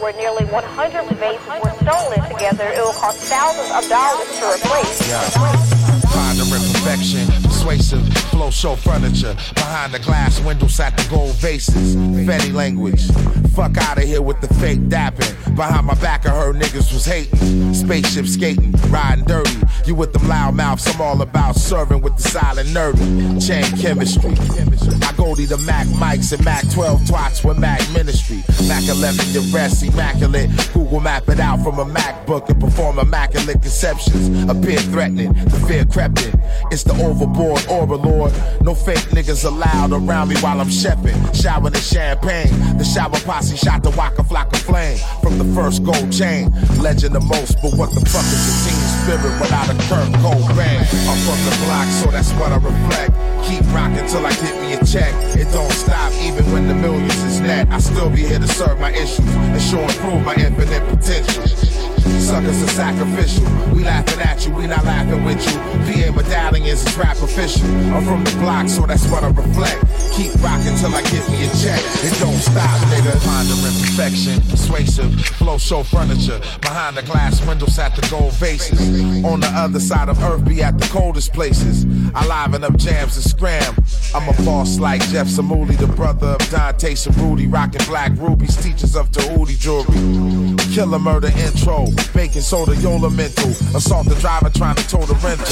[0.00, 2.68] where nearly 100 vases were stolen together.
[2.68, 5.08] It will cost thousands of dollars to replace.
[5.08, 5.30] Yeah.
[6.10, 9.34] Pondering perfection, persuasive, flow show furniture.
[9.54, 11.96] Behind the glass window sat the gold vases.
[11.96, 13.06] Fetty language.
[13.52, 15.34] Fuck out of here with the fake dapping.
[15.56, 17.72] Behind my back, I heard niggas was hating.
[17.72, 19.56] Spaceship skating, riding dirty.
[19.86, 23.40] You with them loud mouths, I'm all about serving with the silent nerdy.
[23.46, 24.32] Chain chemistry.
[25.02, 28.44] I go to the Mac mics and Mac 12 twats with Mac ministry.
[28.68, 30.50] Mac 11, your rest immaculate.
[30.74, 34.28] Google map it out from a MacBook and perform immaculate conceptions.
[34.50, 36.38] Appear threatening, the fear crept in.
[36.70, 38.32] It's the overboard overlord.
[38.60, 41.16] No fake niggas allowed around me while I'm shepping.
[41.32, 42.52] Showering the champagne.
[42.76, 46.50] The shower posse shot the Waka Flocka flame from the first gold chain.
[46.80, 50.80] Legend the most, but what the fuck is a team spirit without a Kurt Cobain?
[51.06, 53.12] I'm from the block, so that's what I reflect.
[53.46, 55.12] Keep rocking till I get me a check.
[55.36, 57.68] It don't stop even when the millions is net.
[57.70, 61.44] I still be here to serve my issues and show and prove my infinite potential.
[62.20, 63.44] Suckers are sacrificial.
[63.74, 65.58] We laughing at you, we not laughing with you.
[65.86, 67.66] PA medallions is rap official.
[67.94, 69.84] I'm from the block, so that's what I reflect.
[70.12, 71.80] Keep rocking till I get me a check.
[72.02, 73.14] It don't stop, nigga.
[73.24, 76.40] Pondering perfection, persuasive, flow show furniture.
[76.60, 78.80] Behind the glass window sat the gold vases.
[79.24, 81.86] On the other side of earth, be at the coldest places.
[82.14, 83.74] I liven up jams and scram.
[84.14, 88.96] I'm a boss like Jeff Samuli, the brother of Dante Cerruti, rocking black rubies, teachers
[88.96, 90.55] of Tahuti jewelry.
[90.76, 93.48] Killer murder intro, baking soda, Yola mental.
[93.74, 95.48] Assault the driver trying to tow the rental.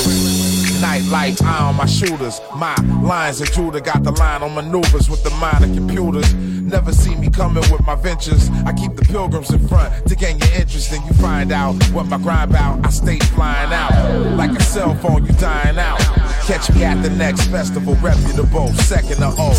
[0.82, 2.42] Night eye on my shooters.
[2.56, 6.34] My lines Judah got the line on maneuvers with the mind of computers.
[6.34, 8.50] Never see me coming with my ventures.
[8.66, 12.04] I keep the pilgrims in front to gain your interest, and you find out what
[12.04, 12.84] my grind about.
[12.84, 16.00] I stay flying out like a cell phone, you dying out.
[16.44, 19.56] Catch me at the next festival, reputable, second to O.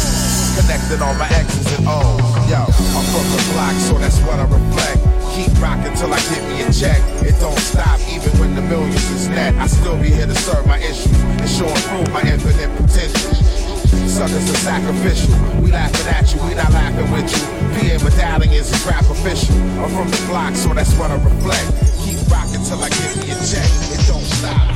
[0.62, 2.52] Connecting all my X's and O's.
[2.54, 5.05] Yo, I'm from the block, so that's what I reflect.
[5.36, 7.02] Keep rocking till I get me a check.
[7.20, 9.54] It don't stop even when the millions is net.
[9.56, 13.36] I still be here to serve my issues and show and prove my infinite potential.
[14.08, 15.36] Suckers are sacrificial.
[15.60, 17.44] We laughing at you, we not laughing with you.
[17.76, 19.56] PA medallions is a rap official.
[19.84, 21.68] I'm from the block, so that's what I reflect.
[22.00, 23.68] Keep rocking till I get me a check.
[23.92, 24.72] It don't stop,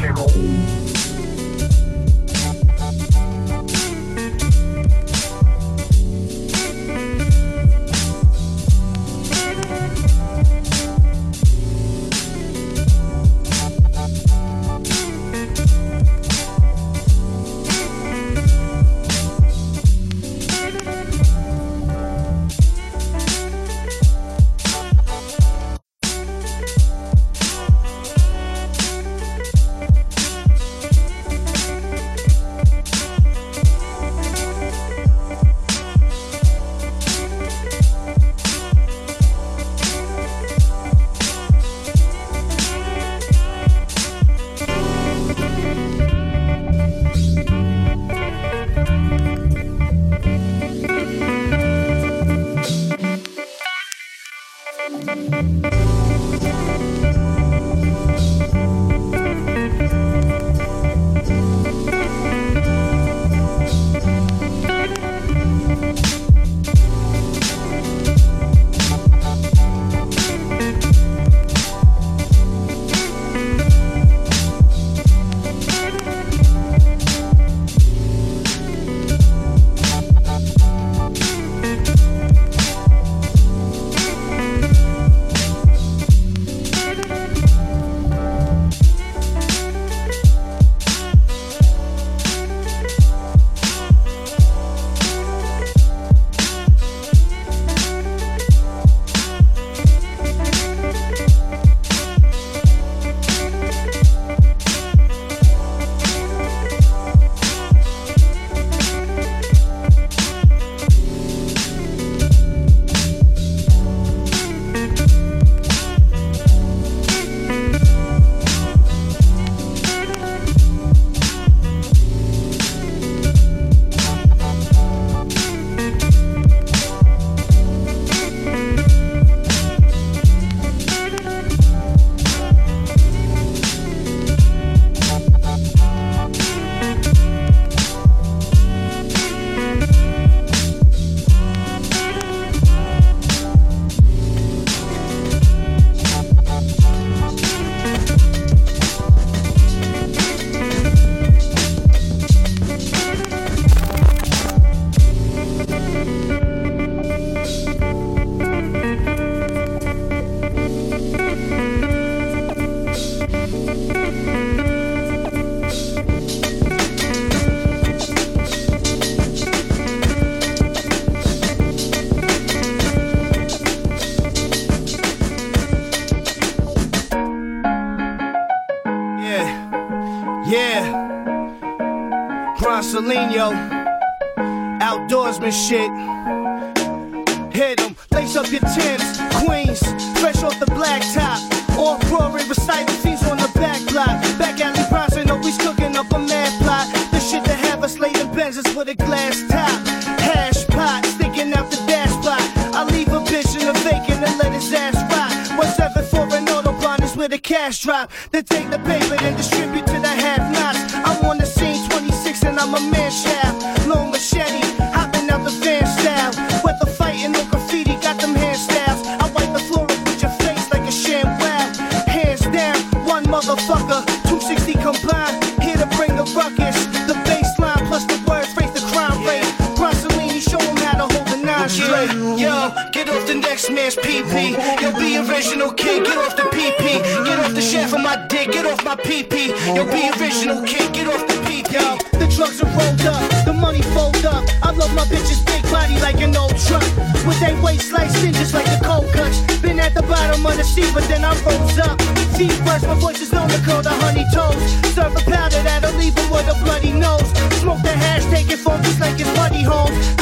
[238.89, 239.53] my PP.
[239.75, 241.69] Yo, be original, kid, get off the PP.
[241.69, 244.43] Yo, the drugs are rolled up, the money fold up.
[244.63, 246.81] I love my bitches big body like an old truck.
[247.27, 249.41] With they waist sliced in just like the cold cuts.
[249.61, 251.99] Been at the bottom of the sea, but then I rose up.
[252.35, 254.57] Deep fresh, my voice is known to curl the honey toes.
[254.95, 257.29] Serve a powder that'll leave him with a bloody nose.
[257.61, 260.18] Smoke the hash, take it from just like it's buddy home.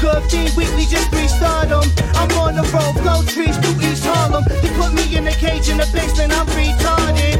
[0.00, 1.28] good fiend weekly just three
[1.68, 1.84] them.
[2.14, 4.44] I'm on the road, blow trees through East Harlem.
[4.62, 7.37] They put me in a cage in the basement, I'm retarded.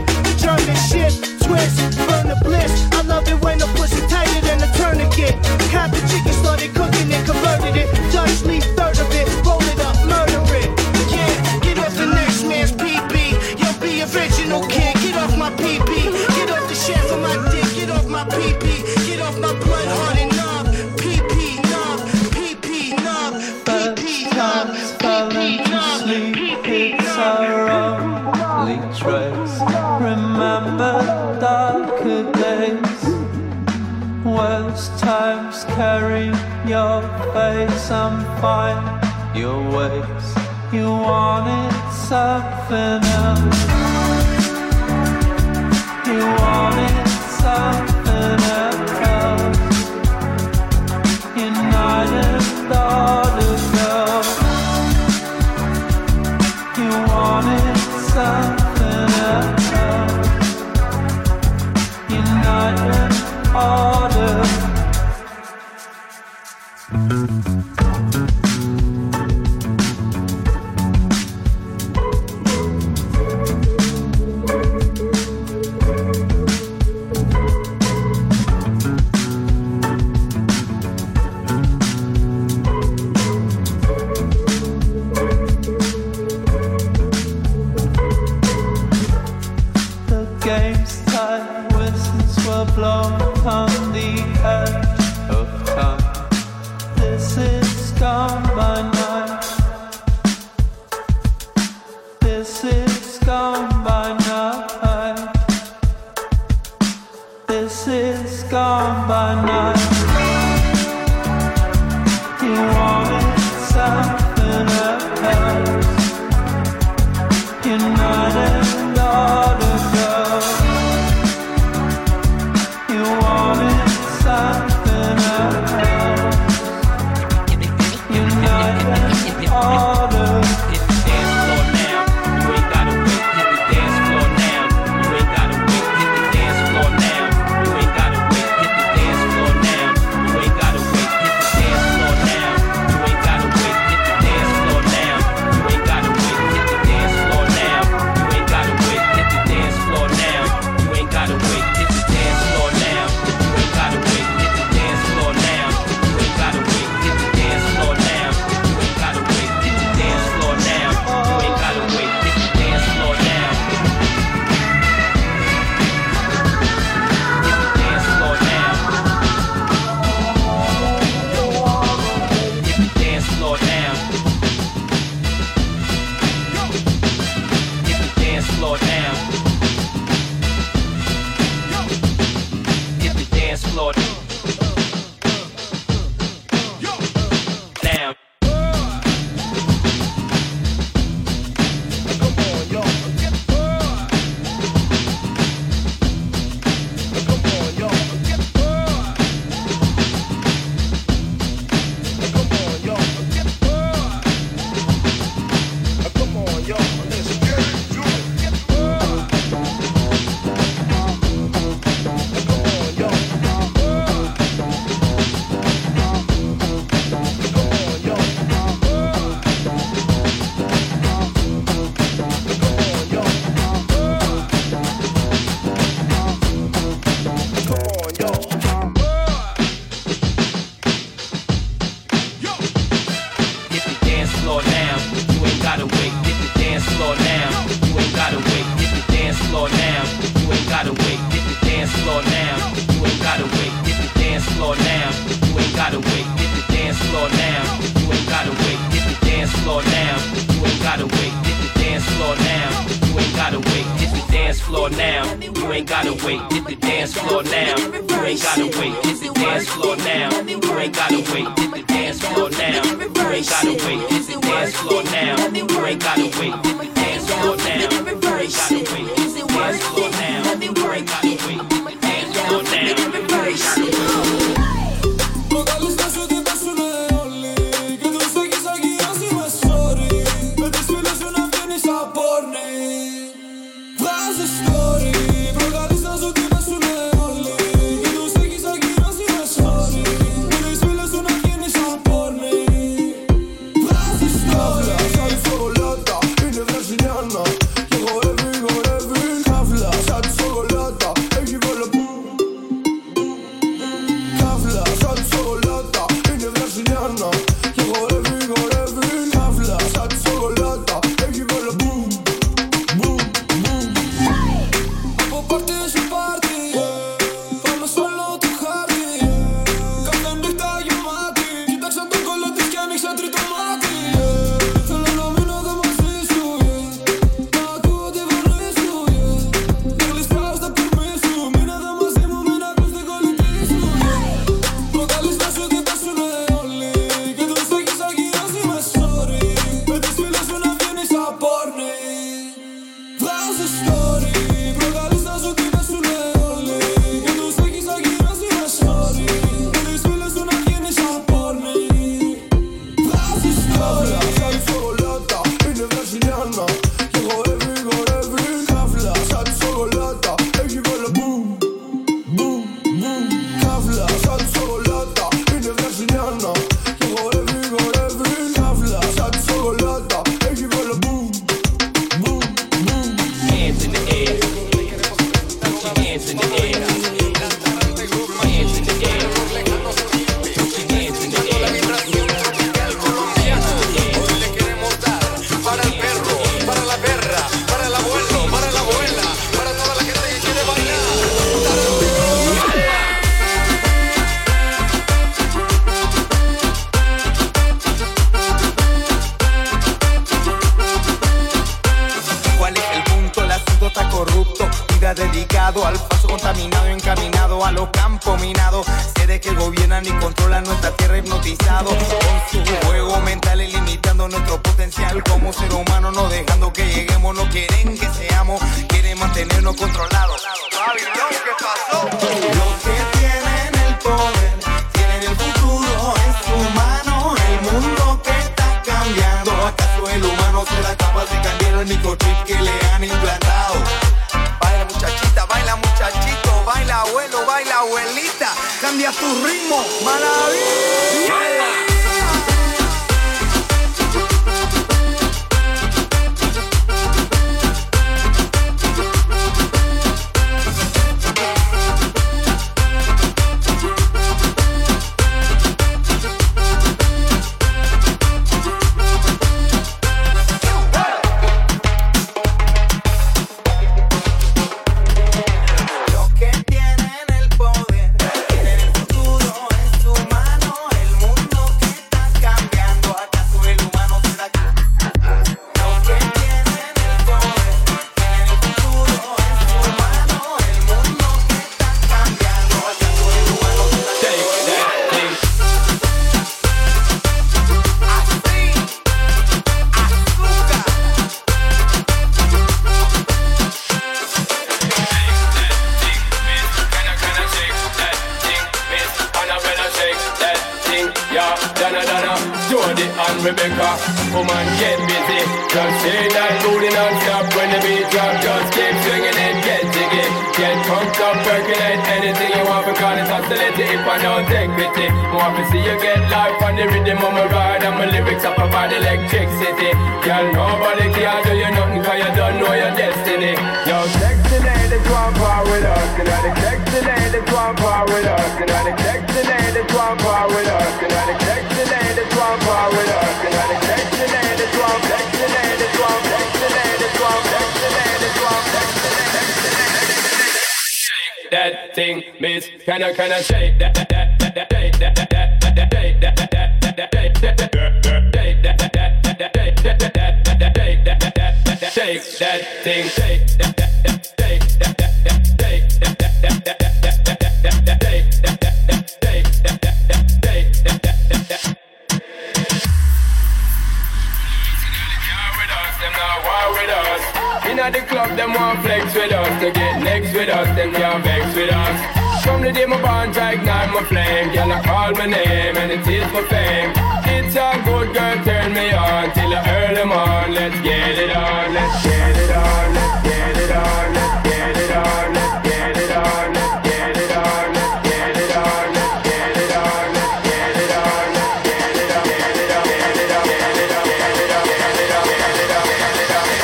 [574.08, 574.52] flame.
[574.52, 576.92] Girl, I call my name and it is for fame.
[577.28, 580.54] It's a good girl, turn me on till I earn them on.
[580.54, 584.92] Let's get it on, let's get it on, let's get it on, let's get it
[584.96, 589.56] on, let's get it on, let's get it on, let's get it on, let's get
[589.56, 592.56] it on, let's get it on, let's get it on, get it on, get it
[592.56, 596.32] on, get it on, get it on, get it on, get it on, get it
[596.32, 596.56] on.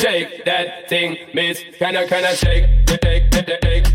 [0.00, 1.58] Shake that thing, miss.
[1.78, 3.85] Can I, can I shake, shake, shake, shake?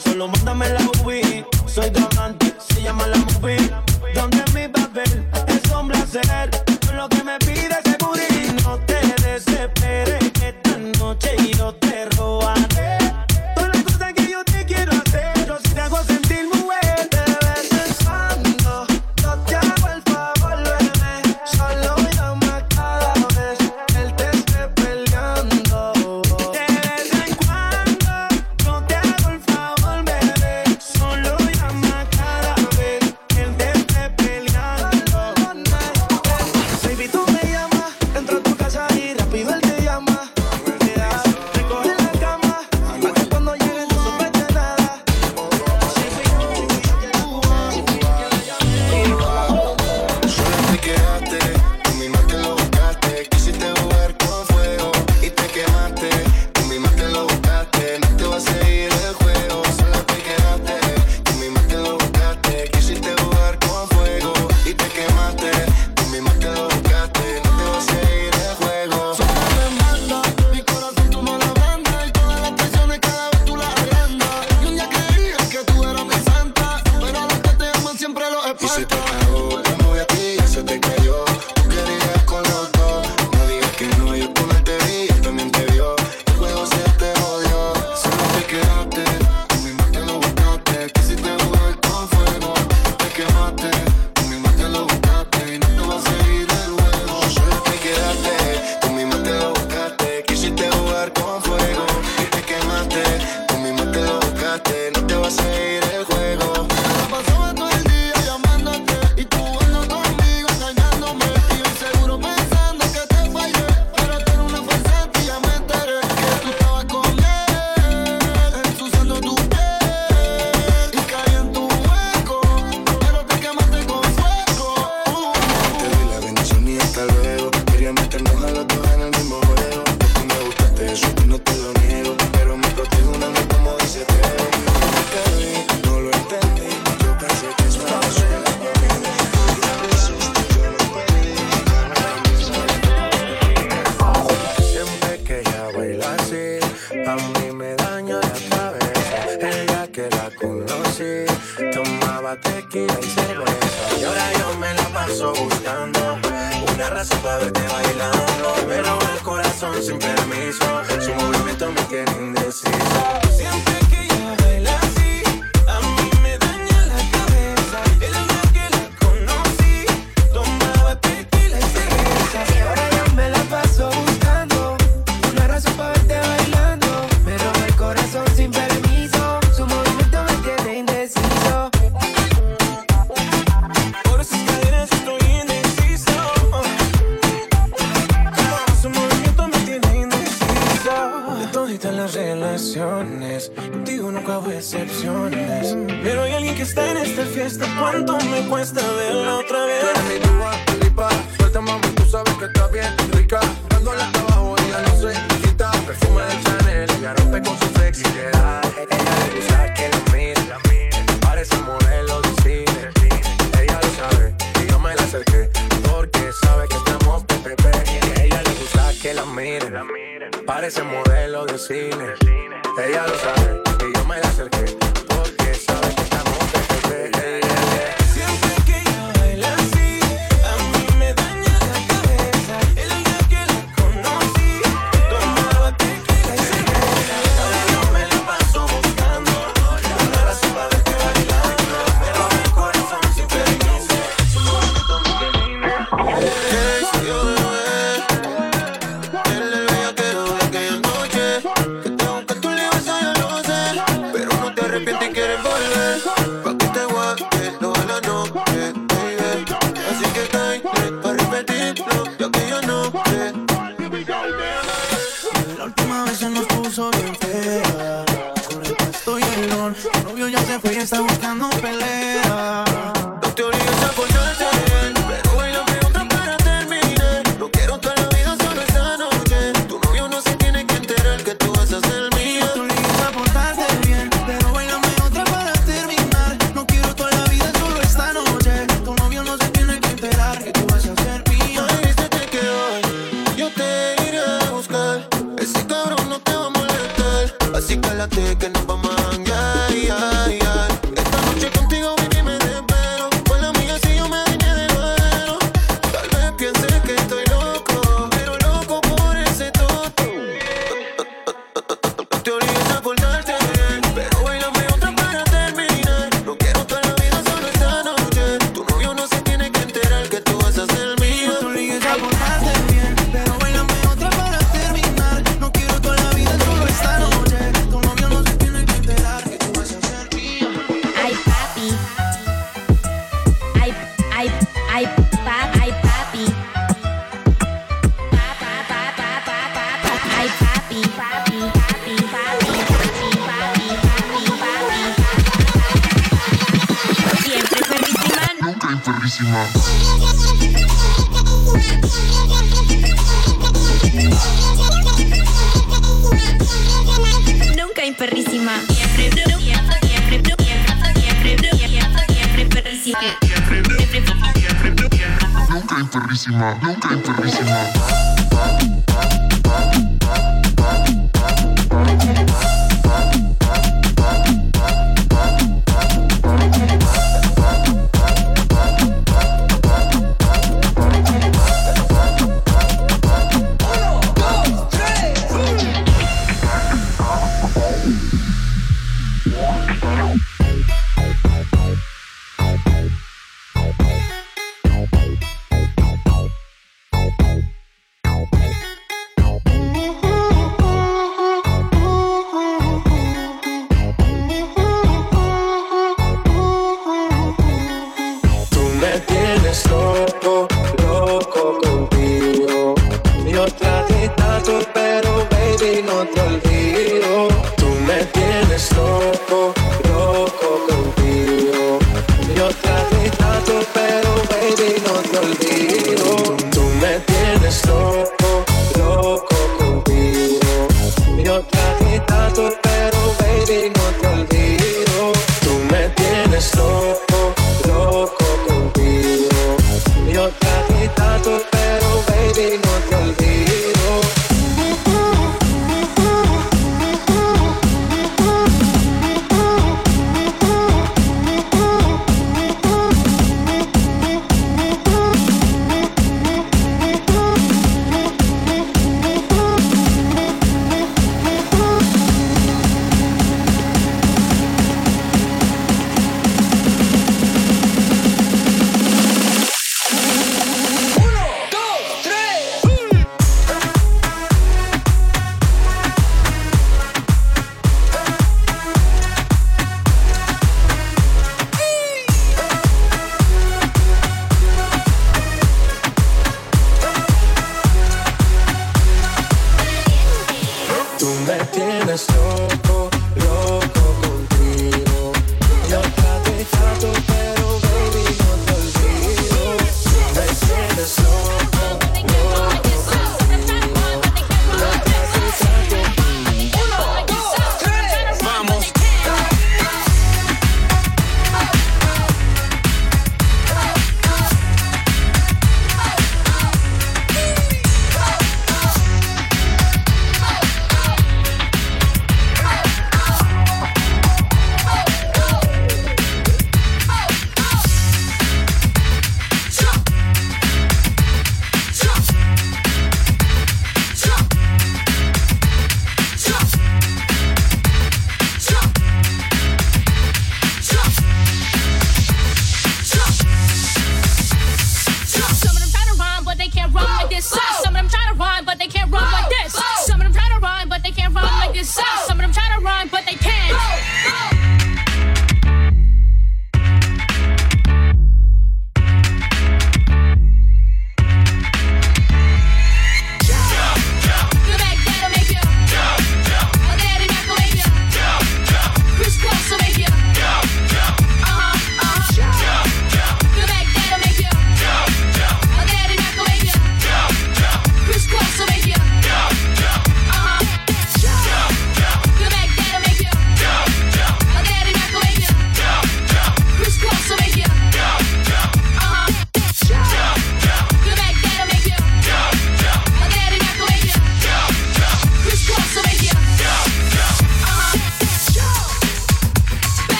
[0.00, 1.44] solo mándame la UV.
[1.66, 2.03] Soy de